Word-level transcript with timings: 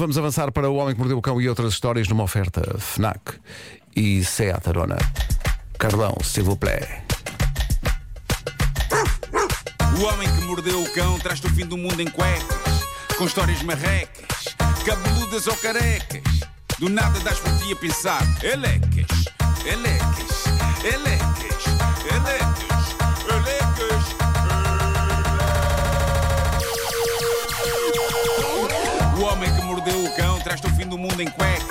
vamos 0.00 0.16
avançar 0.16 0.50
para 0.50 0.70
O 0.70 0.76
Homem 0.76 0.94
que 0.94 0.98
Mordeu 0.98 1.18
o 1.18 1.22
Cão 1.22 1.38
e 1.38 1.46
outras 1.46 1.74
histórias 1.74 2.08
numa 2.08 2.22
oferta 2.22 2.62
FNAC 2.78 3.38
e 3.94 4.24
Seat 4.24 4.66
Arona. 4.66 4.96
Carlão, 5.78 6.16
s'il 6.22 6.42
vous 6.42 6.56
plaît. 6.56 6.88
O 9.98 10.04
homem 10.04 10.26
que 10.26 10.44
mordeu 10.46 10.82
o 10.82 10.90
cão 10.94 11.18
traz-te 11.18 11.46
o 11.46 11.50
fim 11.50 11.66
do 11.66 11.76
mundo 11.76 12.00
em 12.00 12.08
cuecas, 12.08 12.86
com 13.18 13.26
histórias 13.26 13.62
marrecas, 13.62 14.56
cabeludas 14.86 15.46
ou 15.46 15.54
carecas. 15.56 16.22
Do 16.78 16.88
nada 16.88 17.20
das 17.20 17.38
por 17.38 17.54
ti 17.58 17.70
a 17.70 17.76
pensar, 17.76 18.22
elecas, 18.42 18.99
mundo 31.10 31.22
em 31.22 31.30
cuecas, 31.30 31.66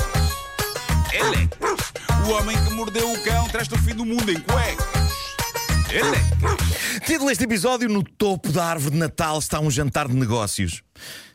elecas. 1.13 1.79
O 2.27 2.31
homem 2.31 2.57
que 2.63 2.73
mordeu 2.73 3.11
o 3.11 3.23
cão 3.23 3.47
traz-te 3.49 3.73
o 3.73 3.77
fim 3.77 3.95
do 3.95 4.05
mundo 4.05 4.31
em 4.31 4.39
cuecas, 4.39 4.85
elecas. 5.91 6.99
Título 7.05 7.29
deste 7.29 7.43
episódio: 7.43 7.89
No 7.89 8.03
topo 8.03 8.51
da 8.51 8.65
árvore 8.65 8.91
de 8.93 8.97
Natal 8.97 9.39
está 9.39 9.59
um 9.59 9.71
jantar 9.71 10.07
de 10.07 10.15
negócios. 10.15 10.81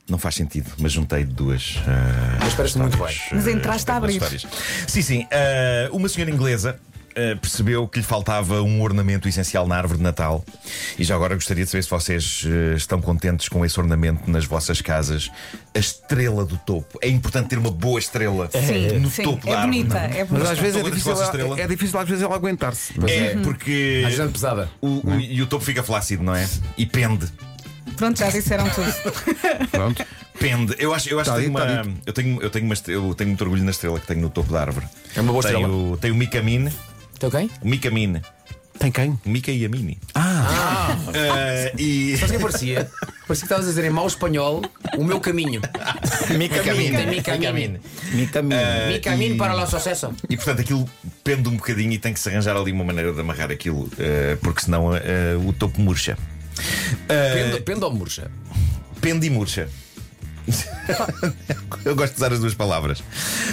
Não 0.09 0.19
faz 0.19 0.35
sentido, 0.35 0.71
mas 0.79 0.93
juntei 0.93 1.25
duas. 1.25 1.77
ah, 1.87 2.39
Mas 2.41 2.55
parece 2.55 2.79
muito 2.79 2.97
bem. 2.99 3.17
Mas 3.33 3.47
entraste 3.49 3.91
a 3.91 3.99
duas 3.99 4.17
abrir. 4.23 4.41
Sim, 4.87 5.03
sim. 5.03 5.27
ah, 5.33 5.89
uma 5.93 6.09
senhora 6.09 6.31
inglesa. 6.31 6.79
Ah, 7.17 7.37
percebeu 7.41 7.87
que 7.89 7.99
lhe 7.99 8.05
faltava 8.05 8.61
um 8.63 8.81
ornamento 8.83 9.29
essencial 9.29 9.67
na 9.67 9.77
árvore 9.77 9.99
de 9.99 10.03
Natal. 10.05 10.45
E 10.99 11.05
já 11.05 11.15
agora 11.15 11.35
gostaria 11.35 11.65
de 11.65 11.71
saber 11.71 11.83
se 11.83 11.91
vocês 11.91 12.45
ah, 12.47 12.77
estão 12.77 13.01
contentes 13.01 13.49
com 13.49 13.65
esse 13.65 13.79
ornamento 13.79 14.31
nas 14.31 14.45
vossas 14.45 14.81
casas. 14.81 15.31
A 15.75 15.79
estrela 15.79 16.45
do 16.45 16.57
topo. 16.59 16.99
É 17.03 17.09
importante 17.09 17.49
ter 17.49 17.59
uma 17.59 17.71
boa 17.71 17.99
estrela 17.99 18.49
Sim, 18.53 18.99
no 18.99 19.11
sim. 19.11 19.23
topo 19.23 19.49
É 19.49 19.53
da 19.53 19.61
árvore. 19.63 19.79
bonita, 19.83 19.99
é 19.99 20.19
Mas 20.21 20.29
bonita. 20.29 20.51
às 20.53 20.59
vezes 20.59 20.77
é 20.81 20.83
difícil, 20.83 21.13
a 21.13 21.15
vossa 21.15 21.27
estrela? 21.27 21.61
é 21.61 21.67
difícil 21.67 21.99
às 21.99 22.09
vezes 22.09 22.23
ela 22.25 22.35
aguentar-se. 22.35 22.93
Mas- 22.99 23.11
É, 23.11 23.37
porque. 23.43 24.03
A 24.07 24.11
gente 24.11 24.33
pesada. 24.33 24.71
O, 24.81 25.09
o- 25.11 25.21
e 25.21 25.43
o 25.43 25.47
topo 25.47 25.65
fica 25.65 25.83
flácido, 25.83 26.23
não 26.23 26.35
é? 26.35 26.49
E 26.79 26.87
pende. 26.87 27.27
Pronto, 27.97 28.19
já 28.19 28.29
disseram 28.31 28.69
tudo. 28.71 28.93
Pronto. 29.71 30.05
Pende. 30.41 30.75
Eu 30.79 30.93
acho, 30.93 31.09
eu 31.09 31.21
acho 31.21 31.31
Tá 31.31 31.37
que 31.37 31.43
tenho 31.43 31.55
tá 31.57 31.65
uma. 31.65 31.95
Eu 32.05 32.13
tenho, 32.13 32.43
eu, 32.43 32.51
tenho 32.51 32.65
uma 32.67 32.75
eu 32.89 33.15
tenho 33.15 33.29
muito 33.29 33.43
orgulho 33.43 33.63
na 33.63 33.71
estrela 33.71 34.01
que 34.01 34.07
tenho 34.07 34.21
no 34.21 34.31
topo 34.31 34.53
da 34.53 34.61
árvore. 34.61 34.87
É 35.15 35.21
uma 35.21 35.33
boa 35.33 35.43
tenho, 35.45 35.61
estrela. 35.61 35.97
Tenho 35.99 36.15
o 36.15 36.17
Mikamine. 36.17 36.73
Então 37.25 37.31
quem? 37.41 37.51
O 37.63 37.67
Mikamine. 37.69 38.21
Tem 38.79 38.91
quem? 38.93 39.19
Mika 39.25 39.51
e 39.51 39.65
a 39.65 39.69
Mini. 39.69 39.99
Ah, 40.15 40.95
Eh, 41.15 41.73
e. 41.79 42.17
Sabes 42.19 42.31
o 42.35 42.35
que 42.39 42.43
parecia? 42.43 42.91
Parecia 43.27 43.27
que 43.27 43.33
estavas 43.45 43.65
a 43.65 43.69
dizer 43.69 43.85
em 43.85 43.91
mau 43.91 44.07
espanhol 44.07 44.63
o 44.99 45.05
meu 45.05 45.21
caminho. 45.21 45.63
Mi 46.37 46.49
caminho. 46.51 47.07
Mi 47.09 47.23
caminho. 47.23 47.81
Mi 48.13 48.27
caminho. 48.27 48.61
Eh, 48.61 48.89
Mi 48.89 49.01
caminho 49.01 49.37
para 49.39 49.55
o 49.57 49.67
sucesso. 49.67 50.13
E 50.29 50.37
portanto 50.37 50.61
aquilo 50.61 50.87
pende 51.23 51.49
um 51.49 51.57
bocadinho 51.57 51.93
e 51.93 51.99
tem 51.99 52.13
que 52.13 52.21
se 52.21 52.29
arranjar 52.29 52.57
ali 52.57 52.73
uma 52.73 52.85
maneira 52.85 53.11
de 53.13 53.21
amarrar 53.21 53.51
aquilo, 53.51 53.89
eh, 53.99 54.37
porque 54.43 54.63
senão 54.63 54.95
eh, 54.95 55.35
o 55.47 55.53
topo 55.55 55.81
murcha. 55.81 56.19
Eh, 57.09 57.35
Pendo, 57.53 57.63
pendo 57.63 57.83
ou 57.85 57.95
murcha? 57.95 58.31
Pende 59.01 59.27
e 59.29 59.31
murcha. 59.31 59.69
Eu 61.87 61.97
gosto 61.97 62.13
de 62.15 62.19
usar 62.19 62.33
as 62.35 62.41
duas 62.41 62.55
palavras. 62.55 63.03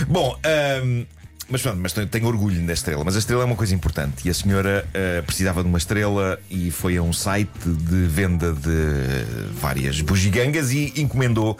Bom, 0.10 0.38
ahm, 0.44 1.06
mas 1.52 1.62
pronto, 1.62 1.78
mas 1.80 1.94
tenho, 1.94 2.28
orgulho 2.28 2.62
da 2.66 2.74
estrela. 2.74 3.04
Mas 3.04 3.16
a 3.16 3.20
estrela 3.20 3.44
é 3.44 3.46
uma 3.46 3.56
coisa 3.56 3.76
importante. 3.76 4.26
E 4.26 4.30
a 4.30 4.34
senhora 4.34 4.88
ah, 4.94 5.22
precisava 5.24 5.62
de 5.62 5.70
uma 5.70 5.78
estrela 5.78 6.40
e 6.50 6.72
foi 6.72 6.98
a 6.98 7.02
um 7.04 7.12
site 7.14 7.50
de 7.66 8.08
venda 8.08 8.54
de 8.54 9.52
várias 9.60 10.02
bugigangas 10.02 10.72
e 10.72 10.94
encomendou 10.96 11.58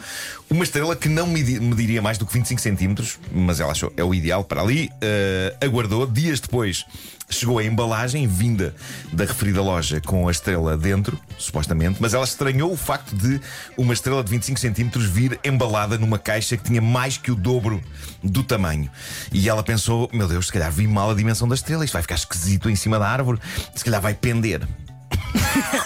uma 0.50 0.64
estrela 0.64 0.96
que 0.96 1.08
não 1.08 1.26
medi- 1.26 1.60
mediria 1.60 2.00
mais 2.02 2.18
do 2.18 2.26
que 2.26 2.32
25 2.32 2.60
centímetros, 2.60 3.18
mas 3.32 3.60
ela 3.60 3.72
achou 3.72 3.92
é 3.96 4.02
o 4.04 4.14
ideal 4.14 4.42
para 4.44 4.60
ali. 4.62 4.90
Ah, 5.02 5.64
aguardou, 5.64 6.06
dias 6.06 6.40
depois. 6.40 6.84
Chegou 7.32 7.58
a 7.58 7.64
embalagem 7.64 8.26
vinda 8.26 8.74
da 9.12 9.24
referida 9.24 9.60
loja 9.62 10.00
com 10.00 10.28
a 10.28 10.30
estrela 10.30 10.76
dentro, 10.76 11.18
supostamente, 11.38 11.96
mas 12.00 12.14
ela 12.14 12.24
estranhou 12.24 12.72
o 12.72 12.76
facto 12.76 13.14
de 13.16 13.40
uma 13.76 13.92
estrela 13.92 14.22
de 14.22 14.30
25 14.30 14.60
centímetros 14.60 15.06
vir 15.06 15.38
embalada 15.42 15.96
numa 15.98 16.18
caixa 16.18 16.56
que 16.56 16.64
tinha 16.64 16.80
mais 16.80 17.16
que 17.16 17.30
o 17.30 17.34
dobro 17.34 17.82
do 18.22 18.42
tamanho. 18.42 18.90
E 19.32 19.48
ela 19.48 19.62
pensou: 19.62 20.08
meu 20.12 20.28
Deus, 20.28 20.46
se 20.46 20.52
calhar 20.52 20.70
vi 20.70 20.86
mal 20.86 21.10
a 21.10 21.14
dimensão 21.14 21.48
da 21.48 21.54
estrela, 21.54 21.84
isto 21.84 21.94
vai 21.94 22.02
ficar 22.02 22.14
esquisito 22.16 22.68
em 22.70 22.76
cima 22.76 22.98
da 22.98 23.08
árvore, 23.08 23.40
se 23.74 23.84
calhar 23.84 24.00
vai 24.00 24.14
pender. 24.14 24.60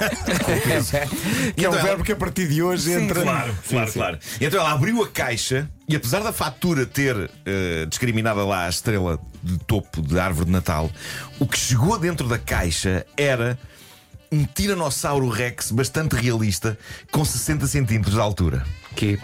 que 1.54 1.64
é 1.64 1.68
um 1.68 1.70
Então 1.70 1.72
ela- 1.74 1.82
verbo 1.82 2.04
que 2.04 2.12
a 2.12 2.16
partir 2.16 2.48
de 2.48 2.62
hoje 2.62 2.92
entra. 2.92 3.22
Claro, 3.22 3.54
claro, 3.68 3.92
claro. 3.92 4.18
E 4.40 4.44
então 4.44 4.60
ela 4.60 4.72
abriu 4.72 5.02
a 5.02 5.08
caixa 5.08 5.68
e 5.88 5.94
apesar 5.96 6.20
da 6.20 6.32
fatura 6.32 6.84
ter 6.86 7.30
eh, 7.44 7.86
discriminada 7.88 8.44
lá 8.44 8.66
a 8.66 8.68
estrela 8.68 9.18
de 9.46 9.58
topo 9.58 10.02
de 10.02 10.18
árvore 10.18 10.46
de 10.46 10.52
Natal, 10.52 10.90
o 11.38 11.46
que 11.46 11.58
chegou 11.58 11.98
dentro 11.98 12.26
da 12.28 12.38
caixa 12.38 13.06
era 13.16 13.58
um 14.32 14.44
tiranossauro 14.44 15.28
rex 15.28 15.70
bastante 15.70 16.16
realista 16.16 16.76
com 17.12 17.24
60 17.24 17.66
centímetros 17.66 18.14
de 18.14 18.20
altura. 18.20 18.66
Que 18.96 19.18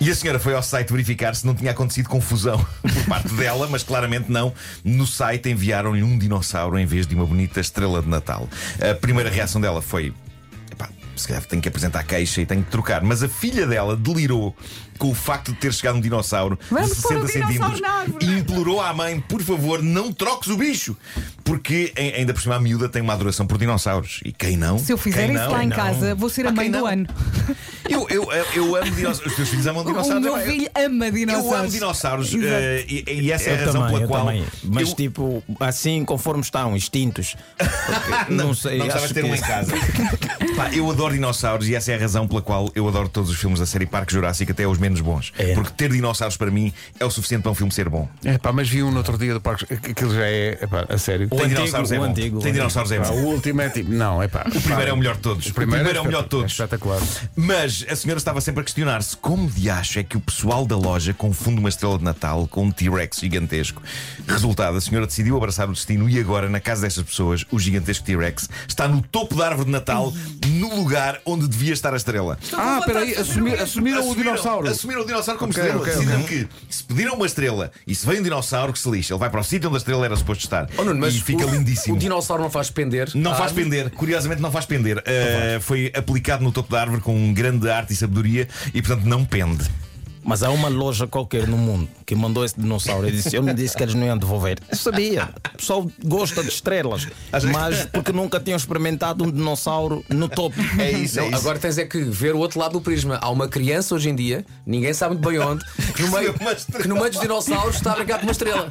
E 0.00 0.10
a 0.10 0.14
senhora 0.14 0.38
foi 0.38 0.54
ao 0.54 0.62
site 0.62 0.90
verificar 0.90 1.34
se 1.36 1.44
não 1.46 1.54
tinha 1.54 1.70
acontecido 1.72 2.08
confusão 2.08 2.64
por 2.80 3.04
parte 3.06 3.28
dela, 3.34 3.68
mas 3.70 3.82
claramente 3.82 4.30
não. 4.32 4.52
No 4.84 5.06
site 5.06 5.50
enviaram-lhe 5.50 6.02
um 6.02 6.16
dinossauro 6.18 6.78
em 6.78 6.86
vez 6.86 7.06
de 7.06 7.14
uma 7.14 7.26
bonita 7.26 7.60
estrela 7.60 8.00
de 8.00 8.08
Natal. 8.08 8.48
A 8.90 8.94
primeira 8.94 9.28
reação 9.28 9.60
dela 9.60 9.82
foi. 9.82 10.14
"Epá, 10.70 10.88
Se 11.14 11.28
calhar 11.28 11.44
tenho 11.44 11.60
que 11.60 11.68
apresentar 11.68 12.02
queixa 12.04 12.40
e 12.40 12.46
tenho 12.46 12.62
que 12.64 12.70
trocar. 12.70 13.02
Mas 13.02 13.22
a 13.22 13.28
filha 13.28 13.66
dela 13.66 13.96
delirou 13.96 14.56
com 14.98 15.10
o 15.10 15.14
facto 15.14 15.52
de 15.52 15.58
ter 15.58 15.72
chegado 15.74 15.96
um 15.96 16.00
dinossauro 16.00 16.58
Vamos 16.70 16.96
de 16.96 17.02
pôr 17.02 17.08
60 17.08 17.24
o 17.24 17.26
dinossauro 17.26 17.76
centímetros 17.76 17.80
na 17.80 17.90
árvore. 17.90 18.26
e 18.26 18.41
implorou 18.62 18.80
à 18.80 18.94
mãe: 18.94 19.20
por 19.20 19.42
favor, 19.42 19.82
não 19.82 20.12
troques 20.12 20.48
o 20.48 20.56
bicho. 20.56 20.96
Porque 21.44 21.92
ainda 21.96 22.32
por 22.32 22.40
cima 22.42 22.56
a 22.56 22.60
miúda 22.60 22.88
tem 22.88 23.02
uma 23.02 23.12
adoração 23.12 23.46
por 23.46 23.58
dinossauros. 23.58 24.20
E 24.24 24.32
quem 24.32 24.56
não? 24.56 24.78
Se 24.78 24.92
eu 24.92 24.96
fizer 24.98 25.26
Quem 25.26 25.34
isso 25.36 25.44
não? 25.44 25.52
lá 25.52 25.64
em 25.64 25.68
Não. 25.68 25.76
casa, 25.76 26.14
vou 26.14 26.28
ser 26.28 26.46
a 26.46 26.50
Ah, 26.50 26.52
mãe 26.52 26.70
do 26.70 26.78
não? 26.78 26.86
ano. 26.86 27.06
Eu, 27.88 28.06
eu, 28.08 28.32
eu, 28.32 28.44
eu 28.54 28.76
amo 28.76 28.90
dinossauros. 28.90 29.26
Os 29.32 29.36
teus 29.36 29.48
filhos 29.48 29.66
amam 29.66 29.82
O 29.84 29.86
dinossauros. 29.86 30.22
meu 30.22 30.36
Eu- 30.38 30.46
filho 30.46 30.68
ama 30.76 31.06
eu 31.06 31.12
dinossauros. 31.12 31.52
amo 31.60 31.68
dinossauros 31.68 32.34
eh, 32.34 32.84
e, 32.88 33.04
e 33.22 33.32
essa 33.32 33.50
é 33.50 33.54
a 33.54 33.56
Eu 33.60 33.66
razão 33.66 33.82
também, 33.82 33.90
pela 33.92 34.02
eu 34.04 34.08
qual. 34.08 34.26
também. 34.26 34.44
Mas 34.64 34.88
eu- 34.90 34.94
tipo, 34.94 35.42
assim 35.60 36.04
conforme 36.04 36.42
estão, 36.42 36.76
extintos. 36.76 37.36
Porque, 37.58 38.32
não, 38.32 38.54
sei, 38.54 38.78
não 38.78 38.86
precisavas 38.86 39.12
ter 39.12 39.22
que- 39.24 39.30
um 39.30 39.34
em 39.34 39.40
casa. 39.40 39.72
Pá, 40.56 40.70
eu 40.72 40.90
adoro 40.90 41.12
dinossauros 41.14 41.68
e 41.68 41.74
essa 41.74 41.92
é 41.92 41.96
a 41.96 41.98
razão 41.98 42.26
pela 42.28 42.40
qual 42.42 42.70
eu 42.74 42.86
adoro 42.88 43.08
todos 43.08 43.30
os 43.30 43.36
filmes 43.38 43.58
da 43.58 43.66
série 43.66 43.86
Parque 43.86 44.12
Jurássico, 44.12 44.52
até 44.52 44.66
os 44.66 44.78
menos 44.78 45.00
bons. 45.00 45.32
É. 45.38 45.54
Porque 45.54 45.70
ter 45.76 45.90
dinossauros 45.90 46.36
para 46.36 46.50
mim 46.50 46.72
é 47.00 47.04
o 47.04 47.10
suficiente 47.10 47.42
para 47.42 47.50
um 47.52 47.54
filme 47.54 47.72
ser 47.72 47.88
bom. 47.88 48.08
É 48.24 48.38
pá, 48.38 48.52
mas 48.52 48.68
vi 48.68 48.82
um 48.82 48.90
no 48.90 48.98
outro 48.98 49.18
dia 49.18 49.34
do 49.34 49.40
Parque. 49.40 49.66
Aquilo 49.72 50.14
já 50.14 50.24
é, 50.26 50.58
é 50.60 50.66
pá, 50.66 50.86
a 50.88 50.98
sério. 50.98 51.28
O 51.32 51.36
Tem 51.36 51.44
antigo, 51.46 51.60
dinossauros 51.60 51.92
é 51.92 51.96
o 51.96 52.00
bom. 52.00 52.06
antigo, 52.06 52.40
Tem 52.40 52.50
o 52.50 52.54
dinossauros 52.54 52.92
é 52.92 52.98
bom. 53.00 53.10
o 53.12 53.24
último 53.26 53.60
é 53.62 53.68
tipo. 53.70 53.90
Não, 53.92 54.22
é 54.22 54.28
pá. 54.28 54.44
O 54.54 54.60
primeiro 54.60 54.90
é 54.90 54.92
o 54.92 54.96
melhor 54.96 55.14
de 55.16 55.20
todos. 55.22 55.46
O 55.46 55.54
primeiro 55.54 55.88
é 55.96 56.00
o 56.00 56.04
melhor 56.04 56.22
de 56.24 56.28
todos. 56.28 56.52
espetacular. 56.52 57.00
Mas 57.36 57.84
a 57.88 57.96
senhora 57.96 58.18
estava 58.18 58.40
sempre 58.40 58.60
a 58.60 58.64
questionar-se 58.64 59.16
como 59.16 59.48
de 59.50 59.68
acho 59.70 59.98
é 59.98 60.02
que 60.02 60.16
o 60.16 60.20
pessoal 60.20 60.66
da 60.66 60.76
loja 60.76 61.12
confunde 61.14 61.58
uma 61.60 61.68
estrela 61.68 61.98
de 61.98 62.04
Natal 62.04 62.46
com 62.48 62.64
um 62.64 62.70
T-Rex 62.70 63.18
gigantesco. 63.20 63.82
Resultado, 64.26 64.76
a 64.76 64.80
senhora 64.80 65.06
decidiu 65.06 65.36
abraçar 65.36 65.68
o 65.68 65.72
destino 65.72 66.08
e 66.08 66.18
agora, 66.18 66.48
na 66.48 66.60
casa 66.60 66.82
destas 66.82 67.04
pessoas, 67.04 67.44
o 67.50 67.58
gigantesco 67.58 68.04
T-Rex 68.04 68.48
está 68.68 68.86
no 68.88 69.02
topo 69.02 69.34
da 69.36 69.46
árvore 69.48 69.66
de 69.66 69.72
Natal, 69.72 70.12
no 70.46 70.74
lugar 70.74 71.20
onde 71.24 71.48
devia 71.48 71.72
estar 71.72 71.92
a 71.92 71.96
estrela. 71.96 72.38
Ah, 72.52 72.78
espera 72.80 73.00
aí, 73.00 73.14
assumir- 73.14 73.60
assumiram 73.60 74.08
o 74.10 74.14
dinossauro. 74.14 74.68
Assumiram 74.68 75.02
o 75.02 75.06
dinossauro 75.06 75.38
como 75.38 75.50
Ok, 75.52 75.62
estrela. 75.62 75.80
ok, 75.82 75.92
Decidiram 75.94 76.20
ok. 76.22 76.48
que 76.68 76.74
se 76.74 76.84
pediram 76.84 77.14
uma 77.14 77.26
estrela 77.26 77.70
e 77.86 77.94
se 77.94 78.06
vem 78.06 78.20
um 78.20 78.22
dinossauro 78.22 78.72
que 78.72 78.78
se 78.78 78.88
lixa, 78.90 79.12
ele 79.14 79.20
vai 79.20 79.30
para 79.30 79.40
o 79.40 79.44
sítio 79.44 79.68
onde 79.68 79.76
a 79.76 79.78
estrela 79.78 80.04
era 80.04 80.16
suposto 80.16 80.44
estar. 80.44 80.68
Oh, 80.76 80.84
Nuno, 80.84 81.00
mas 81.00 81.14
fica 81.22 81.44
lindíssimo. 81.44 81.94
O 81.94 81.98
dinossauro 81.98 82.42
não 82.42 82.50
faz 82.50 82.70
pender. 82.70 83.10
Não 83.14 83.30
faz 83.32 83.50
árvore? 83.50 83.64
pender, 83.64 83.90
curiosamente 83.90 84.42
não 84.42 84.50
faz 84.50 84.66
pender. 84.66 84.98
Uh, 84.98 85.60
foi 85.60 85.90
aplicado 85.94 86.42
no 86.42 86.52
topo 86.52 86.70
da 86.70 86.80
árvore 86.80 87.00
com 87.00 87.32
grande 87.32 87.68
arte 87.70 87.92
e 87.92 87.96
sabedoria 87.96 88.48
e, 88.74 88.82
portanto, 88.82 89.04
não 89.04 89.24
pende. 89.24 89.64
Mas 90.24 90.42
há 90.42 90.50
uma 90.50 90.68
loja 90.68 91.06
qualquer 91.06 91.46
no 91.48 91.58
mundo 91.58 91.88
que 92.06 92.14
mandou 92.14 92.44
esse 92.44 92.58
dinossauro 92.58 93.08
e 93.08 93.12
disse: 93.12 93.34
Eu 93.34 93.42
me 93.42 93.52
disse 93.52 93.76
que 93.76 93.82
eles 93.82 93.94
não 93.94 94.06
iam 94.06 94.16
devolver. 94.16 94.58
Eu 94.70 94.76
sabia. 94.76 95.30
O 95.54 95.56
pessoal 95.56 95.90
gosta 96.04 96.42
de 96.42 96.48
estrelas, 96.48 97.08
mas 97.52 97.86
porque 97.86 98.12
nunca 98.12 98.38
tinham 98.38 98.56
experimentado 98.56 99.24
um 99.24 99.30
dinossauro 99.30 100.04
no 100.08 100.28
topo. 100.28 100.56
É 100.78 100.90
isso, 100.92 101.18
é 101.18 101.22
Não, 101.22 101.28
isso. 101.30 101.38
agora 101.38 101.58
tens 101.58 101.78
é 101.78 101.84
que 101.84 101.98
ver 102.02 102.34
o 102.34 102.38
outro 102.38 102.60
lado 102.60 102.72
do 102.72 102.80
prisma. 102.80 103.18
Há 103.20 103.30
uma 103.30 103.48
criança 103.48 103.94
hoje 103.94 104.10
em 104.10 104.14
dia, 104.14 104.44
ninguém 104.66 104.92
sabe 104.94 105.14
muito 105.14 105.28
bem 105.28 105.38
onde, 105.38 105.64
que 105.94 106.02
no 106.02 106.10
meio, 106.12 106.34
que 106.82 106.88
no 106.88 106.94
meio 106.94 107.10
dos 107.10 107.20
dinossauros 107.20 107.76
está 107.76 107.92
a 107.92 107.96
brincar 107.96 108.18
com 108.18 108.26
uma 108.26 108.32
estrela. 108.32 108.68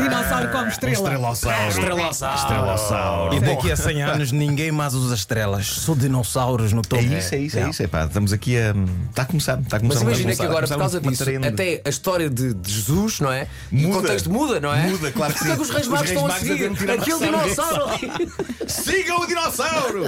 Dinossauro 0.00 0.48
como 0.50 0.68
estrela. 0.68 0.94
Estrelossauro. 0.94 1.68
Estrelossauro. 1.68 2.36
Estrelossauro. 2.36 3.34
E 3.34 3.40
daqui 3.40 3.72
a 3.72 3.76
100 3.76 4.02
anos 4.02 4.32
ninguém 4.32 4.70
mais 4.70 4.94
usa 4.94 5.14
estrelas, 5.14 5.66
só 5.66 5.94
dinossauros 5.94 6.72
no 6.72 6.82
topo. 6.82 7.02
É 7.02 7.18
isso, 7.18 7.34
é 7.34 7.38
isso, 7.38 7.58
é 7.58 7.70
isso. 7.70 7.82
Epá, 7.82 8.04
estamos 8.04 8.32
aqui 8.32 8.56
a. 8.58 8.74
Está 9.08 9.22
a 9.22 9.26
começar. 9.26 9.60
Está 9.60 9.76
a 9.76 9.80
começar 9.80 10.04
Mas 10.04 10.08
imagina 10.08 10.32
está 10.32 10.44
que 10.44 10.50
agora, 10.50 10.66
por 10.66 10.74
começar 10.74 11.00
causa 11.00 11.26
disso, 11.26 11.46
até 11.46 11.82
a 11.84 11.88
história 11.88 12.30
de, 12.30 12.54
de 12.54 12.72
Jesus, 12.72 13.20
não 13.20 13.32
é? 13.32 13.46
E 13.72 13.84
o 13.84 13.88
Muda. 13.88 14.00
contexto 14.00 14.30
muda, 14.30 14.60
não 14.60 14.74
é? 14.74 14.86
Muda, 14.88 15.12
claro 15.12 15.32
que 15.32 15.38
Porque 15.38 15.54
sim. 15.54 15.62
os 15.62 15.70
reis 15.70 15.86
Os 15.86 15.92
magos 15.92 16.08
estão 16.08 16.24
a 16.24 16.28
magos 16.28 16.50
a 16.50 16.54
um 16.54 16.76
seguir 16.76 16.90
aquele 16.90 17.18
dinossauro. 17.18 17.84
Sigam 18.68 19.20
o 19.20 19.26
dinossauro! 19.26 20.04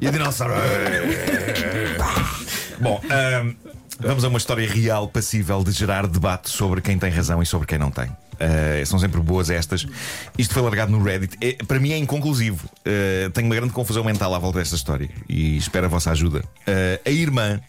E 0.00 0.08
o 0.08 0.12
dinossauro. 0.12 0.54
Bom, 2.80 3.00
ahm, 3.10 3.54
Vamos 4.00 4.22
a 4.22 4.28
uma 4.28 4.38
história 4.38 4.68
real 4.68 5.08
passível 5.08 5.64
de 5.64 5.72
gerar 5.72 6.06
debate 6.06 6.48
sobre 6.50 6.80
quem 6.80 6.96
tem 6.96 7.10
razão 7.10 7.42
e 7.42 7.46
sobre 7.46 7.66
quem 7.66 7.78
não 7.78 7.90
tem. 7.90 8.06
Uh, 8.06 8.86
são 8.86 8.96
sempre 8.96 9.20
boas 9.20 9.50
estas. 9.50 9.84
Isto 10.38 10.54
foi 10.54 10.62
largado 10.62 10.92
no 10.92 11.02
Reddit. 11.02 11.36
É, 11.40 11.54
para 11.64 11.80
mim 11.80 11.90
é 11.90 11.98
inconclusivo. 11.98 12.68
Uh, 12.86 13.28
tenho 13.30 13.48
uma 13.48 13.56
grande 13.56 13.72
confusão 13.72 14.04
mental 14.04 14.32
à 14.32 14.38
volta 14.38 14.60
desta 14.60 14.76
história 14.76 15.10
e 15.28 15.56
espero 15.56 15.86
a 15.86 15.88
vossa 15.88 16.12
ajuda. 16.12 16.44
Uh, 16.60 17.00
a 17.04 17.10
irmã 17.10 17.60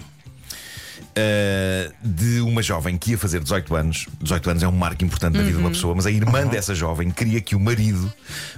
Uh, 1.20 1.94
de 2.02 2.40
uma 2.42 2.62
jovem 2.62 2.98
que 2.98 3.12
ia 3.12 3.18
fazer 3.18 3.42
18 3.42 3.76
anos. 3.76 4.08
18 4.22 4.50
anos 4.50 4.64
é 4.64 4.68
um 4.68 4.72
marco 4.72 5.04
importante 5.04 5.36
na 5.38 5.44
vida 5.44 5.58
de 5.58 5.62
uma 5.62 5.70
pessoa, 5.70 5.94
mas 5.96 6.06
a 6.06 6.12
irmã 6.12 6.46
dessa 6.48 6.74
jovem 6.74 7.12
queria 7.12 7.42
que 7.42 7.56
o 7.56 7.60
marido 7.60 8.12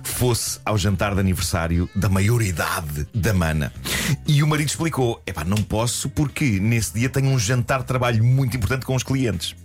fosse 0.03 0.59
ao 0.63 0.77
jantar 0.77 1.13
de 1.13 1.19
aniversário 1.19 1.89
da 1.95 2.07
maioridade 2.07 3.07
da 3.13 3.33
mana. 3.33 3.73
E 4.27 4.43
o 4.43 4.47
marido 4.47 4.67
explicou: 4.67 5.21
epá, 5.25 5.43
não 5.43 5.57
posso 5.57 6.09
porque 6.09 6.59
nesse 6.59 6.93
dia 6.93 7.09
tenho 7.09 7.29
um 7.29 7.39
jantar 7.39 7.79
de 7.79 7.85
trabalho 7.85 8.23
muito 8.23 8.55
importante 8.55 8.85
com 8.85 8.95
os 8.95 9.03
clientes. 9.03 9.55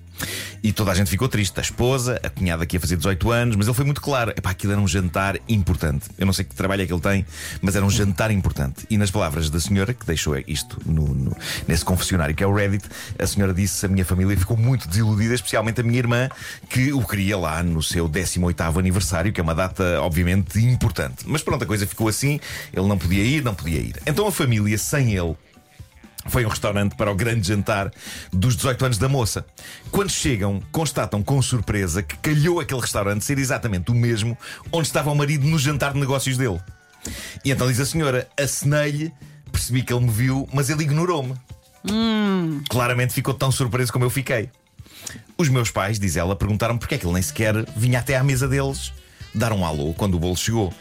E 0.63 0.73
toda 0.73 0.91
a 0.91 0.95
gente 0.95 1.11
ficou 1.11 1.29
triste. 1.29 1.59
A 1.59 1.63
esposa, 1.63 2.21
a 2.23 2.29
cunhada 2.29 2.67
que 2.67 2.77
ia 2.77 2.81
fazer 2.81 2.97
18 2.97 3.31
anos, 3.31 3.57
mas 3.57 3.67
ele 3.67 3.75
foi 3.75 3.85
muito 3.85 4.01
claro. 4.01 4.33
Epá, 4.37 4.51
aquilo 4.51 4.73
era 4.73 4.81
um 4.81 4.89
jantar 4.89 5.39
importante. 5.49 6.09
Eu 6.19 6.27
não 6.27 6.33
sei 6.33 6.45
que 6.45 6.55
trabalho 6.55 6.83
é 6.83 6.87
que 6.87 6.93
ele 6.93 7.01
tem, 7.01 7.27
mas 7.61 7.77
era 7.77 7.85
um 7.85 7.91
jantar 7.91 8.31
importante. 8.31 8.87
E 8.91 8.97
nas 8.97 9.11
palavras 9.11 9.51
da 9.51 9.61
senhora, 9.61 9.95
que 9.95 10.05
deixou 10.07 10.37
isto 10.47 10.81
no, 10.85 11.07
no, 11.07 11.37
nesse 11.69 11.85
confessionário 11.85 12.35
que 12.35 12.43
é 12.43 12.47
o 12.47 12.55
Reddit, 12.55 12.85
a 13.19 13.27
senhora 13.27 13.55
disse: 13.55 13.87
A 13.87 13.89
minha 13.89 14.05
família 14.05 14.37
ficou 14.37 14.57
muito 14.57 14.89
desiludida, 14.89 15.35
especialmente 15.35 15.81
a 15.81 15.85
minha 15.85 15.99
irmã, 15.99 16.29
que 16.69 16.93
o 16.93 17.07
queria 17.07 17.37
lá 17.37 17.63
no 17.63 17.83
seu 17.83 18.09
18 18.09 18.63
aniversário, 18.79 19.33
que 19.33 19.41
é 19.41 19.43
uma 19.45 19.55
data, 19.55 20.01
obviamente, 20.01 20.59
importante. 20.59 21.25
Mas 21.27 21.43
pronto, 21.43 21.63
a 21.63 21.67
coisa 21.67 21.87
ficou 21.87 22.09
assim. 22.09 22.41
Ele 22.73 22.87
não 22.87 22.99
podia 22.99 23.23
ir, 23.23 23.45
não 23.45 23.55
podia 23.55 23.79
ir. 23.79 23.97
Então 24.07 24.27
a 24.27 24.33
família, 24.33 24.77
sem 24.79 25.15
ele, 25.15 25.37
foi 26.29 26.45
um 26.45 26.49
restaurante 26.49 26.95
para 26.95 27.11
o 27.11 27.15
grande 27.15 27.47
jantar 27.49 27.91
dos 28.33 28.57
18 28.57 28.85
anos 28.85 28.99
da 28.99 29.09
moça. 29.09 29.45
Quando 29.91 30.11
chegam, 30.11 30.61
constatam 30.73 31.23
com 31.23 31.41
surpresa 31.41 32.03
que 32.03 32.17
calhou 32.17 32.61
aquele 32.61 32.81
restaurante 32.81 33.25
ser 33.25 33.39
exatamente 33.39 33.91
o 33.91 33.95
mesmo 33.95 34.37
onde 34.73 34.87
estava 34.87 35.11
o 35.11 35.15
marido 35.15 35.47
no 35.47 35.59
jantar 35.59 35.93
de 35.93 36.01
negócios 36.01 36.37
dele. 36.37 36.61
E 37.45 37.51
então 37.51 37.69
diz 37.69 37.81
a 37.81 37.87
senhora: 37.87 38.29
acenei-lhe, 38.39 39.13
percebi 39.51 39.83
que 39.83 39.93
ele 39.93 40.05
me 40.05 40.11
viu, 40.11 40.49
mas 40.53 40.71
ele 40.71 40.83
ignorou-me. 40.83 41.35
Claramente 42.69 43.13
ficou 43.13 43.33
tão 43.33 43.53
surpreso 43.53 43.93
como 43.93 44.05
eu 44.05 44.11
fiquei. 44.11 44.51
Os 45.39 45.49
meus 45.49 45.71
pais, 45.71 45.99
diz 45.99 46.17
ela, 46.17 46.35
perguntaram 46.35 46.77
porque 46.77 46.97
é 46.97 46.99
que 46.99 47.07
ele 47.07 47.15
nem 47.15 47.23
sequer 47.23 47.55
vinha 47.77 48.01
até 48.01 48.17
à 48.17 48.25
mesa 48.25 48.49
deles 48.49 48.93
dar 49.35 49.53
um 49.53 49.65
alô 49.65 49.95
quando 49.95 50.15
o 50.15 50.19
bolo 50.19 50.37
chegou. 50.37 50.73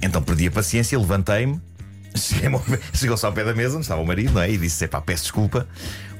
Então 0.00 0.22
perdi 0.22 0.46
a 0.46 0.50
paciência, 0.50 0.98
levantei-me 0.98 1.60
Chegou-se 2.94 3.24
ao 3.24 3.32
pé 3.32 3.44
da 3.44 3.54
mesa, 3.54 3.76
onde 3.76 3.84
estava 3.84 4.00
o 4.00 4.06
marido, 4.06 4.34
não 4.34 4.42
é? 4.42 4.50
E 4.50 4.58
disse: 4.58 4.84
Epá, 4.84 5.00
peço 5.00 5.24
desculpa. 5.24 5.68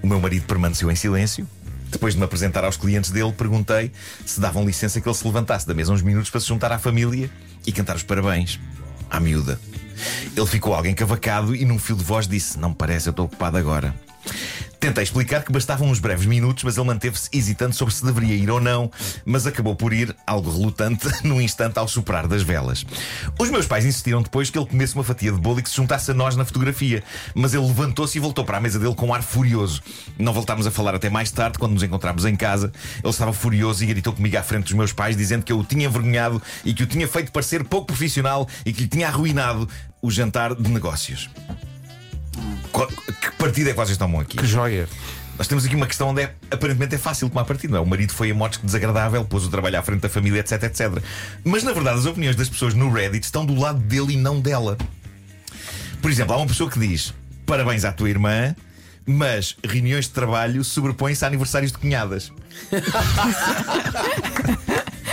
O 0.03 0.07
meu 0.07 0.21
marido 0.21 0.47
permaneceu 0.47 0.91
em 0.91 0.97
silêncio. 0.97 1.47
Depois 1.91 2.15
de 2.15 2.19
me 2.19 2.25
apresentar 2.25 2.65
aos 2.65 2.77
clientes 2.77 3.11
dele, 3.11 3.33
perguntei 3.33 3.91
se 4.25 4.41
davam 4.41 4.65
licença 4.65 5.01
que 5.01 5.09
ele 5.09 5.15
se 5.15 5.25
levantasse 5.25 5.67
da 5.67 5.75
mesa 5.75 5.93
uns 5.93 6.03
minutos 6.03 6.31
para 6.31 6.41
se 6.41 6.47
juntar 6.47 6.71
à 6.71 6.79
família 6.79 7.29
e 7.67 7.73
cantar 7.73 7.97
os 7.97 8.03
parabéns 8.03 8.61
à 9.11 9.19
miúda. 9.19 9.61
Ele 10.37 10.47
ficou 10.47 10.75
alguém 10.75 10.95
cavacado 10.95 11.55
e 11.55 11.65
num 11.65 11.79
fio 11.79 11.97
de 11.97 12.05
voz 12.05 12.29
disse: 12.29 12.59
Não 12.59 12.71
me 12.71 12.75
parece, 12.75 13.09
eu 13.09 13.11
estou 13.11 13.27
ocupado 13.27 13.57
agora. 13.57 13.95
Tentei 14.81 15.05
explicar 15.05 15.45
que 15.45 15.53
bastavam 15.53 15.91
uns 15.91 15.99
breves 15.99 16.25
minutos, 16.25 16.65
mas 16.65 16.79
ele 16.79 16.87
manteve-se 16.87 17.29
hesitante 17.31 17.77
sobre 17.77 17.93
se 17.93 18.03
deveria 18.03 18.35
ir 18.35 18.51
ou 18.51 18.59
não, 18.59 18.91
mas 19.27 19.47
acabou 19.47 19.77
por 19.77 19.93
ir, 19.93 20.17
algo 20.27 20.51
relutante, 20.51 21.07
num 21.23 21.39
instante 21.39 21.79
ao 21.79 21.87
soprar 21.87 22.27
das 22.27 22.43
velas. 22.43 22.87
Os 23.39 23.51
meus 23.51 23.67
pais 23.67 23.85
insistiram 23.85 24.23
depois 24.23 24.49
que 24.49 24.59
ele 24.59 24.65
comesse 24.65 24.95
uma 24.95 25.05
fatia 25.05 25.33
de 25.33 25.39
bolo 25.39 25.61
e 25.61 25.63
que 25.63 25.69
se 25.69 25.77
juntasse 25.77 26.11
a 26.11 26.15
nós 26.15 26.35
na 26.35 26.47
fotografia, 26.47 27.05
mas 27.35 27.53
ele 27.53 27.67
levantou-se 27.67 28.17
e 28.17 28.21
voltou 28.21 28.43
para 28.43 28.57
a 28.57 28.61
mesa 28.61 28.79
dele 28.79 28.95
com 28.95 29.09
um 29.09 29.13
ar 29.13 29.23
furioso. 29.23 29.83
Não 30.19 30.33
voltámos 30.33 30.67
a 30.67 30.71
falar 30.71 30.95
até 30.95 31.11
mais 31.11 31.31
tarde, 31.31 31.59
quando 31.59 31.73
nos 31.73 31.83
encontramos 31.83 32.25
em 32.25 32.35
casa. 32.35 32.73
Ele 33.05 33.11
estava 33.11 33.35
furioso 33.35 33.85
e 33.85 33.87
gritou 33.87 34.15
comigo 34.15 34.39
à 34.39 34.43
frente 34.43 34.65
dos 34.65 34.73
meus 34.73 34.95
pais, 34.95 35.15
dizendo 35.15 35.45
que 35.45 35.53
eu 35.53 35.59
o 35.59 35.65
tinha 35.65 35.85
envergonhado 35.85 36.41
e 36.65 36.73
que 36.73 36.85
o 36.85 36.87
tinha 36.87 37.07
feito 37.07 37.31
parecer 37.31 37.65
pouco 37.65 37.89
profissional 37.89 38.49
e 38.65 38.73
que 38.73 38.85
lhe 38.85 38.89
tinha 38.89 39.09
arruinado 39.09 39.69
o 40.01 40.11
jantar 40.11 40.55
de 40.55 40.71
negócios. 40.71 41.29
Que 43.21 43.31
partido 43.33 43.69
é 43.69 43.73
que 43.73 43.79
vocês 43.79 43.99
tomam 43.99 44.21
aqui? 44.21 44.37
Que 44.37 44.47
joia. 44.47 44.89
Nós 45.41 45.49
temos 45.49 45.65
aqui 45.65 45.75
uma 45.75 45.87
questão 45.87 46.09
onde 46.09 46.21
é, 46.23 46.35
aparentemente 46.51 46.95
é 46.95 46.99
fácil 46.99 47.29
tomar 47.31 47.45
partido. 47.45 47.71
Não 47.71 47.79
é? 47.79 47.81
O 47.81 47.87
marido 47.87 48.13
foi 48.13 48.31
a 48.31 48.49
que 48.51 48.67
desagradável, 48.67 49.25
pôs 49.25 49.45
o 49.45 49.49
trabalho 49.49 49.79
à 49.79 49.83
frente 49.83 50.01
da 50.01 50.09
família, 50.09 50.41
etc, 50.41 50.65
etc. 50.65 51.03
Mas 51.43 51.63
na 51.63 51.73
verdade, 51.73 51.99
as 51.99 52.05
opiniões 52.05 52.37
das 52.37 52.49
pessoas 52.49 52.75
no 52.75 52.93
Reddit 52.93 53.25
estão 53.25 53.47
do 53.47 53.55
lado 53.59 53.79
dele 53.79 54.13
e 54.13 54.17
não 54.17 54.39
dela. 54.39 54.77
Por 56.03 56.11
exemplo, 56.11 56.35
há 56.35 56.37
uma 56.37 56.47
pessoa 56.47 56.71
que 56.71 56.79
diz: 56.79 57.15
Parabéns 57.47 57.87
à 57.87 57.93
tua 57.93 58.11
irmã, 58.11 58.55
mas 59.07 59.57
reuniões 59.65 60.05
de 60.05 60.11
trabalho 60.11 60.63
sobrepõem-se 60.63 61.25
a 61.25 61.29
aniversários 61.29 61.73
de 61.73 61.79
cunhadas. 61.79 62.31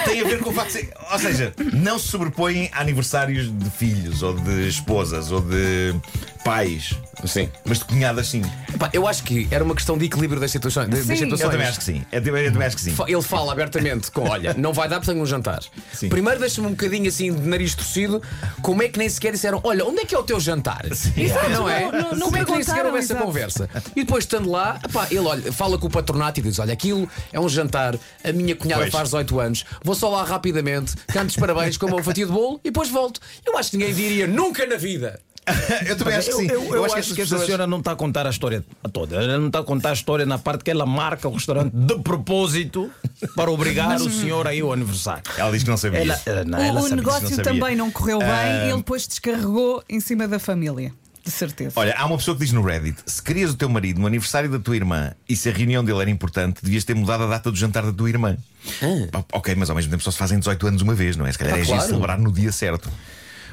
Tem 0.05 0.21
a 0.21 0.23
ver 0.23 0.39
com 0.39 0.49
o 0.49 0.53
facto 0.53 0.67
de 0.67 0.73
ser. 0.73 0.93
Ou 1.11 1.19
seja, 1.19 1.53
não 1.73 1.97
se 1.97 2.07
sobrepõem 2.09 2.69
a 2.73 2.81
aniversários 2.81 3.49
de 3.57 3.69
filhos, 3.69 4.23
ou 4.23 4.33
de 4.33 4.67
esposas, 4.67 5.31
ou 5.31 5.41
de 5.41 5.95
pais. 6.43 6.97
Sim. 7.25 7.49
Mas 7.65 7.79
de 7.79 7.85
cunhadas, 7.85 8.27
sim. 8.27 8.41
Epá, 8.73 8.89
eu 8.93 9.07
acho 9.07 9.23
que 9.23 9.47
era 9.49 9.63
uma 9.63 9.73
questão 9.73 9.97
de 9.97 10.05
equilíbrio 10.05 10.39
das 10.39 10.51
situações. 10.51 10.87
das 10.89 10.99
Sim. 10.99 11.15
situações. 11.15 11.41
Eu 11.41 11.49
também 11.51 11.67
acho 11.67 11.77
que 11.79 11.83
sim. 11.83 12.05
Eu 12.11 12.23
também, 12.23 12.45
eu 12.45 12.51
também 12.51 12.67
acho 12.67 12.75
que 12.75 12.81
sim. 12.81 12.95
Ele 13.07 13.21
fala 13.21 13.51
abertamente 13.51 14.11
com: 14.11 14.21
Olha, 14.29 14.53
não 14.53 14.71
vai 14.71 14.87
dar 14.87 14.97
porque 14.99 15.11
tenho 15.11 15.23
um 15.23 15.25
jantar. 15.25 15.61
Sim. 15.93 16.09
Primeiro 16.09 16.39
deixa-me 16.39 16.67
um 16.67 16.71
bocadinho 16.71 17.07
assim 17.07 17.33
de 17.33 17.47
nariz 17.47 17.73
torcido. 17.73 18.21
Como 18.61 18.83
é 18.83 18.87
que 18.89 18.99
nem 18.99 19.09
sequer 19.09 19.31
disseram: 19.31 19.59
Olha, 19.63 19.83
onde 19.85 20.01
é 20.01 20.05
que 20.05 20.13
é 20.13 20.19
o 20.19 20.23
teu 20.23 20.39
jantar? 20.39 20.85
Exato, 20.85 21.49
Não 21.49 21.67
é? 21.69 21.81
não- 21.85 21.91
não- 21.91 22.11
não 22.11 22.19
Como 22.27 22.37
é 22.37 22.45
que 22.45 22.51
nem 22.51 22.63
sequer 22.63 22.85
houve 22.85 22.99
essa 22.99 23.15
conversa? 23.15 23.69
E 23.95 24.03
depois, 24.03 24.23
estando 24.23 24.49
lá, 24.49 24.79
epá, 24.83 25.07
ele 25.09 25.19
olha, 25.19 25.51
fala 25.51 25.77
com 25.77 25.87
o 25.87 25.89
patronato 25.89 26.39
e 26.39 26.43
diz: 26.43 26.59
Olha, 26.59 26.73
aquilo 26.73 27.09
é 27.33 27.39
um 27.39 27.49
jantar, 27.49 27.95
a 28.23 28.31
minha 28.31 28.55
cunhada 28.55 28.81
Pois. 28.83 28.91
faz 28.93 29.05
18 29.09 29.39
anos, 29.39 29.65
vou 29.83 29.95
só 29.95 30.09
lá 30.09 30.23
rapidamente, 30.23 30.93
canto 31.07 31.29
os 31.31 31.35
parabéns, 31.35 31.77
como 31.77 31.95
uma 31.95 32.03
fatia 32.03 32.25
de 32.25 32.31
bolo 32.31 32.59
e 32.63 32.69
depois 32.69 32.89
volto. 32.89 33.19
Eu 33.45 33.57
acho 33.57 33.71
que 33.71 33.77
ninguém 33.77 33.93
diria 33.95 34.27
nunca 34.27 34.65
na 34.67 34.75
vida. 34.75 35.19
Eu 35.87 35.95
também 35.95 36.15
acho 36.15 36.27
que 36.27 36.33
Eu, 36.33 36.37
sim. 36.39 36.47
eu- 36.47 36.75
eu 36.75 36.85
acho, 36.85 36.97
essas 36.97 37.13
que 37.13 37.21
essa 37.21 37.29
pessoas- 37.31 37.45
senhora 37.45 37.65
não 37.67 37.79
está 37.79 37.91
a 37.93 37.95
contar 37.95 38.27
a 38.27 38.29
história 38.29 38.63
toda. 38.91 39.15
Ela 39.15 39.37
não 39.37 39.47
está 39.47 39.59
a 39.59 39.63
contar 39.63 39.89
a 39.89 39.93
história 39.93 40.25
na 40.25 40.37
parte 40.37 40.63
que 40.63 40.71
ela 40.71 40.85
marca 40.85 41.27
o 41.27 41.33
restaurante 41.33 41.71
de 41.73 41.99
propósito 41.99 42.91
para 43.35 43.49
obrigar 43.49 43.95
o 44.01 44.09
senhor 44.11 44.45
a 44.47 44.53
ir 44.53 44.61
ao 44.61 44.73
aniversário. 44.73 45.23
Ela 45.37 45.51
diz 45.51 45.63
que 45.63 45.69
não 45.69 45.77
sabia. 45.77 45.99
Ela, 46.01 46.19
ela- 46.25 46.43
não, 46.45 46.59
O- 46.59 46.61
ela 46.61 46.81
o, 46.81 46.87
negócio 46.89 47.21
não 47.23 47.29
sabia. 47.29 47.43
também 47.43 47.75
não 47.75 47.89
correu 47.91 48.19
bem 48.19 48.27
Ah. 48.29 48.65
e 48.65 48.69
ele 48.69 48.77
depois 48.77 49.07
descarregou 49.07 49.83
em 49.89 49.99
cima 49.99 50.27
da 50.27 50.39
família. 50.39 50.91
De 51.23 51.31
certeza. 51.31 51.73
Olha, 51.75 51.93
há 51.97 52.05
uma 52.05 52.17
pessoa 52.17 52.37
que 52.37 52.43
diz 52.45 52.53
no 52.53 52.61
Reddit: 52.61 52.99
se 53.05 53.21
querias 53.21 53.51
o 53.51 53.55
teu 53.57 53.67
marido 53.67 53.99
no 53.99 54.07
aniversário 54.07 54.49
da 54.49 54.59
tua 54.59 54.77
irmã 54.77 55.11
e 55.27 55.35
se 55.35 55.49
a 55.49 55.51
reunião 55.51 55.83
dele 55.83 55.99
era 55.99 56.09
importante, 56.09 56.59
devias 56.63 56.85
ter 56.85 56.93
mudado 56.95 57.23
a 57.23 57.27
data 57.27 57.51
do 57.51 57.57
jantar 57.57 57.83
da 57.85 57.91
tua 57.91 58.09
irmã. 58.09 58.37
O- 58.81 59.37
Ok, 59.37 59.53
mas 59.55 59.69
ao 59.69 59.75
mesmo 59.75 59.91
tempo 59.91 60.01
só 60.03 60.09
se 60.11 60.17
fazem 60.17 60.39
18 60.39 60.65
anos 60.67 60.81
uma 60.81 60.93
vez, 60.95 61.17
não 61.17 61.25
é? 61.27 61.31
Se 61.31 61.37
calhar 61.37 61.55
Ah, 61.55 61.59
é 61.59 61.65
claro. 61.65 61.85
celebrar 61.85 62.17
no 62.17 62.31
dia 62.31 62.49
certo. 62.53 62.89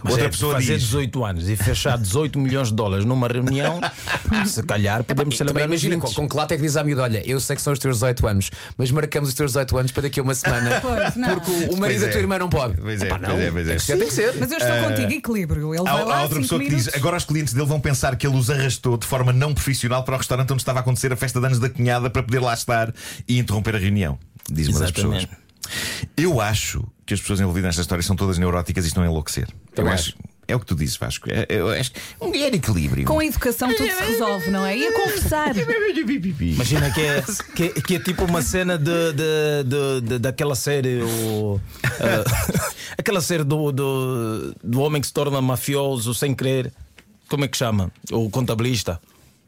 Mas 0.04 0.12
Outra 0.12 0.26
é, 0.26 0.30
pessoa 0.30 0.54
fazer 0.56 0.74
diz: 0.74 0.82
18 0.84 1.24
anos 1.24 1.48
e 1.48 1.56
fechar 1.56 1.96
18 1.96 2.38
milhões 2.38 2.68
de 2.68 2.74
dólares 2.74 3.06
numa 3.06 3.26
reunião, 3.26 3.80
se 4.46 4.62
calhar 4.62 5.02
podemos 5.02 5.36
Também 5.38 5.48
celebrar 5.48 5.66
imagina 5.66 5.94
20. 5.94 6.02
com, 6.02 6.12
com 6.12 6.28
que 6.28 6.36
lata 6.36 6.52
é 6.52 6.56
que 6.58 6.62
diz 6.62 6.76
à 6.76 6.84
miúda: 6.84 7.02
Olha, 7.04 7.22
eu 7.26 7.40
sei 7.40 7.56
que 7.56 7.62
são 7.62 7.72
os 7.72 7.78
teus 7.78 7.96
18 7.96 8.26
anos, 8.26 8.50
mas 8.76 8.90
marcamos 8.90 9.30
os 9.30 9.34
teus 9.34 9.52
18 9.52 9.78
anos 9.78 9.92
para 9.92 10.02
daqui 10.02 10.20
a 10.20 10.22
uma 10.22 10.34
semana. 10.34 10.78
Pois, 10.84 11.16
não. 11.16 11.28
Porque 11.40 11.50
o- 11.50 11.74
o 11.74 11.76
marido 11.78 12.00
Pois 12.00 12.00
da 12.02 12.06
é. 12.08 12.10
tua 12.10 12.20
irmã 12.20 12.38
não 12.38 12.50
pode. 12.50 12.76
Pois 12.78 13.00
é, 13.02 13.06
Epá, 13.06 13.18
pois 13.18 13.28
não. 13.32 13.38
é, 13.40 13.50
pois 13.50 13.68
é. 13.68 13.74
Que 13.76 13.80
ser, 13.80 13.96
tem 13.96 14.06
que 14.08 14.12
ser. 14.14 14.34
Mas 14.38 14.52
eu 14.52 14.58
estou 14.58 14.88
contigo, 14.90 15.12
equilíbrio. 15.12 15.74
Ele 15.74 15.88
Há, 15.88 15.92
vai 15.92 16.04
lá. 16.04 16.16
há 16.18 16.22
outra 16.24 16.40
pessoa 16.40 16.58
que 16.60 16.66
minutos. 16.66 16.84
diz: 16.86 16.94
agora 16.94 17.16
os 17.16 17.24
clientes 17.24 17.54
dele 17.54 17.66
vão 17.66 17.80
pensar 17.80 18.14
que 18.16 18.26
ele 18.26 18.36
os 18.36 18.50
arrastou 18.50 18.98
de 18.98 19.06
forma 19.06 19.32
não 19.32 19.54
profissional 19.54 20.04
para 20.04 20.14
o 20.16 20.18
restaurante 20.18 20.52
onde 20.52 20.60
estava 20.60 20.80
a 20.80 20.82
acontecer 20.82 21.10
a 21.12 21.16
festa 21.16 21.40
de 21.40 21.46
anos 21.46 21.58
da 21.58 21.70
cunhada 21.70 22.10
para 22.10 22.22
poder 22.22 22.40
lá 22.40 22.52
estar 22.52 22.92
e 23.26 23.38
interromper 23.38 23.74
a 23.76 23.78
reunião. 23.78 24.18
Diz 24.50 24.68
uma 24.68 24.80
das 24.80 24.90
pessoas. 24.90 25.16
Exatamente. 25.16 25.42
Eu 26.16 26.40
acho 26.40 26.84
que 27.06 27.14
as 27.14 27.20
pessoas 27.20 27.40
envolvidas 27.40 27.68
nesta 27.68 27.82
história 27.82 28.02
são 28.02 28.16
todas 28.16 28.38
neuróticas 28.38 28.84
e 28.84 28.88
estão 28.88 29.02
a 29.02 29.06
enlouquecer. 29.06 29.48
Eu 29.76 29.88
acho. 29.88 30.14
É 30.46 30.54
o 30.54 30.60
que 30.60 30.66
tu 30.66 30.74
dizes, 30.74 30.96
Vasco. 30.98 31.26
É, 31.30 31.46
eu 31.48 31.70
acho 31.70 31.90
que 31.92 32.00
um 32.20 32.34
é 32.34 32.48
equilíbrio. 32.48 33.06
Com 33.06 33.18
a 33.18 33.24
educação 33.24 33.74
tudo 33.74 33.90
se 33.90 34.04
resolve, 34.04 34.50
não 34.50 34.64
é? 34.66 34.76
E 34.76 34.86
a 34.86 34.92
conversar. 34.92 35.54
Imagina 35.56 36.90
que 36.90 37.00
é, 37.00 37.24
que, 37.54 37.68
que 37.80 37.94
é 37.96 37.98
tipo 37.98 38.24
uma 38.24 38.42
cena 38.42 38.76
de, 38.76 38.84
de, 39.12 39.64
de- 39.64 40.00
de- 40.06 40.18
daquela 40.18 40.54
série, 40.54 41.00
o, 41.02 41.58
eh, 41.82 42.24
aquela 42.98 43.22
série 43.22 43.42
do, 43.42 43.72
do, 43.72 44.54
do 44.62 44.80
homem 44.80 45.00
que 45.00 45.06
se 45.06 45.14
torna 45.14 45.40
mafioso 45.40 46.14
sem 46.14 46.34
querer. 46.34 46.70
Como 47.26 47.44
é 47.46 47.48
que 47.48 47.56
chama? 47.56 47.90
O 48.12 48.28
contabilista. 48.28 49.00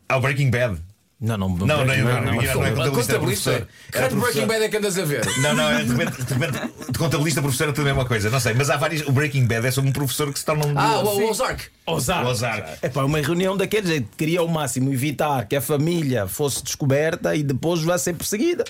Ao 0.08 0.20
Breaking 0.20 0.50
Bad. 0.50 0.78
Não, 1.18 1.38
não, 1.38 1.48
Não, 1.48 1.66
não, 1.66 1.66
não, 1.66 1.84
não, 1.86 2.20
não, 2.20 2.32
não 2.34 2.42
é 2.42 2.90
contabilista. 2.90 3.66
Que 3.90 4.08
de 4.08 4.14
Breaking. 4.16 4.46
Bad 4.46 4.64
é 4.64 4.68
que 4.68 4.76
andas 4.76 4.98
a 4.98 5.04
ver? 5.06 5.24
Não, 5.38 5.54
não, 5.54 5.70
é 5.70 5.82
de 5.82 5.90
repente, 5.90 6.22
de 6.22 6.34
repente, 6.34 6.92
de 6.92 6.98
contabilista, 6.98 7.40
professor 7.40 7.70
é 7.70 7.72
tudo 7.72 7.80
a 7.80 7.94
mesma 7.94 8.04
coisa. 8.04 8.28
Não 8.28 8.38
sei, 8.38 8.52
mas 8.52 8.68
há 8.68 8.76
vários. 8.76 9.00
O 9.08 9.12
Breaking 9.12 9.46
Bad 9.46 9.66
é 9.66 9.70
sobre 9.70 9.88
um 9.88 9.92
professor 9.94 10.30
que 10.30 10.38
se 10.38 10.44
torna 10.44 10.66
um. 10.66 10.78
Ah, 10.78 10.98
o, 10.98 11.20
o 11.20 11.30
Ozark. 11.30 11.64
Ozark. 11.86 12.28
Ozark. 12.28 12.78
É 12.82 12.90
para 12.90 13.06
uma 13.06 13.18
reunião 13.18 13.56
daquele 13.56 13.86
jeito. 13.86 14.14
Queria 14.14 14.40
ao 14.40 14.48
máximo 14.48 14.92
evitar 14.92 15.46
que 15.46 15.56
a 15.56 15.60
família 15.62 16.28
fosse 16.28 16.62
descoberta 16.62 17.34
e 17.34 17.42
depois 17.42 17.82
vá 17.82 17.96
ser 17.96 18.12
perseguida. 18.14 18.64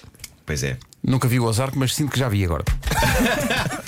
Pois 0.45 0.63
é. 0.63 0.77
Nunca 1.07 1.29
vi 1.29 1.39
o 1.39 1.45
Ozark, 1.45 1.79
mas 1.79 1.95
sinto 1.95 2.11
que 2.11 2.19
já 2.19 2.29
vi 2.29 2.45
agora. 2.45 2.65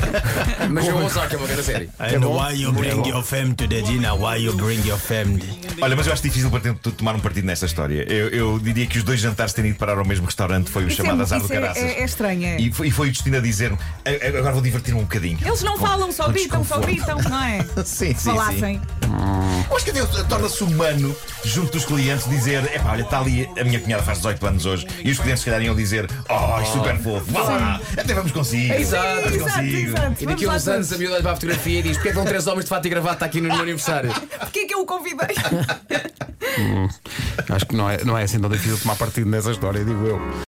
Mas 0.70 0.86
vou 0.88 1.04
usar 1.04 1.28
que 1.28 1.34
é 1.34 1.38
uma 1.38 1.46
grande 1.46 1.62
série. 1.62 1.88
And 1.98 2.26
why 2.26 2.54
you 2.54 2.72
bring 2.72 3.06
your 3.08 3.22
fam 3.22 3.52
to 3.54 3.66
the 3.68 3.80
dinner? 3.82 4.12
Why 4.14 4.44
you 4.44 4.52
bring 4.54 4.86
your 4.86 4.98
family? 4.98 5.58
Olha, 5.80 5.94
mas 5.96 6.06
eu 6.06 6.12
acho 6.12 6.22
difícil 6.22 6.50
para 6.50 6.74
tu 6.74 6.90
tomar 6.92 7.14
um 7.14 7.20
partido 7.20 7.46
nesta 7.46 7.66
história. 7.66 8.02
Eu, 8.10 8.28
eu 8.28 8.58
diria 8.58 8.86
que 8.86 8.98
os 8.98 9.04
dois 9.04 9.20
jantares 9.20 9.52
terem 9.52 9.70
ido 9.70 9.78
parar 9.78 9.98
ao 9.98 10.04
mesmo 10.04 10.26
restaurante 10.26 10.70
foi 10.70 10.84
o 10.84 10.88
Isso 10.88 11.00
é- 11.00 11.04
chamado 11.04 11.22
azar 11.22 11.40
do 11.40 11.46
é- 11.46 11.48
caraças. 11.60 11.82
é- 11.82 12.00
é 12.00 12.04
estranho, 12.04 12.44
é. 12.44 12.60
E, 12.60 12.72
foi, 12.72 12.88
e 12.88 12.90
foi 12.90 13.08
o 13.08 13.12
destino 13.12 13.36
a 13.36 13.40
dizer: 13.40 13.72
"A- 13.72 13.76
a- 14.10 14.38
agora 14.38 14.52
vou 14.52 14.62
divertir-me 14.62 15.00
um 15.00 15.04
bocadinho. 15.04 15.38
Eles 15.44 15.62
não 15.62 15.78
falam, 15.78 16.10
só 16.12 16.24
com 16.24 16.32
gritam, 16.32 16.64
só 16.64 16.78
gritam, 16.80 17.18
não 17.22 17.42
é? 17.44 17.64
Sim, 17.84 18.14
sim, 18.14 18.30
Falassem. 18.30 18.80
Eu 19.70 19.76
acho 19.76 19.84
que 19.84 19.92
Deus 19.92 20.08
torna-se 20.28 20.62
humano 20.64 21.14
junto 21.44 21.72
dos 21.72 21.84
clientes 21.84 22.28
dizer: 22.28 22.64
epá, 22.74 22.92
olha, 22.92 23.02
está 23.02 23.20
ali, 23.20 23.48
a 23.58 23.64
minha 23.64 23.78
cunhada 23.80 24.02
faz 24.02 24.18
18 24.18 24.46
anos 24.46 24.66
hoje, 24.66 24.86
e 25.04 25.10
os 25.10 25.18
clientes 25.18 25.40
se 25.40 25.46
calhar 25.46 25.62
iam 25.62 25.74
dizer: 25.74 26.08
oh, 26.28 26.64
super 26.66 26.98
fofo, 27.08 27.32
vá 27.32 27.42
lá, 27.42 27.80
até 27.96 28.14
vamos 28.14 28.32
consigo. 28.32 28.72
Exato, 28.74 29.22
vamos 29.22 29.32
Exato, 29.36 29.58
consigo. 29.58 29.88
exato. 29.88 30.22
E 30.22 30.26
daqui 30.26 30.44
a 30.44 30.48
Vamos 30.48 30.62
uns 30.62 30.66
lá 30.66 30.74
anos 30.74 30.92
a 30.92 30.98
miúda 30.98 31.22
para 31.22 31.30
a 31.32 31.34
fotografia 31.34 31.78
e 31.78 31.82
diz: 31.82 31.92
Porquê 31.96 32.08
é 32.08 32.12
que 32.12 32.18
estão 32.18 32.24
três 32.28 32.46
homens 32.46 32.64
de 32.64 32.68
fato 32.68 32.86
e 32.86 32.90
gravata 32.90 33.24
aqui 33.24 33.40
no 33.40 33.48
meu 33.48 33.58
aniversário? 33.60 34.12
Porquê 34.40 34.66
que 34.66 34.74
eu 34.74 34.80
o 34.80 34.86
convidei? 34.86 35.28
Acho 37.48 37.66
que 37.66 37.76
não 37.76 37.88
é, 37.90 38.04
não 38.04 38.18
é 38.18 38.24
assim 38.24 38.38
tão 38.40 38.50
difícil 38.50 38.78
tomar 38.78 38.96
partido 38.96 39.28
nessa 39.30 39.50
história, 39.50 39.84
digo 39.84 40.06
eu. 40.06 40.20